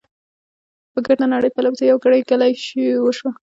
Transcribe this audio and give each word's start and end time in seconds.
په 0.91 0.99
ګرده 1.05 1.25
نړۍ، 1.33 1.49
پرله 1.53 1.69
پسې، 1.73 1.83
يوه 1.89 2.01
ګړۍ، 2.03 2.21
ګلۍ 2.29 2.53
وشوه. 3.03 3.31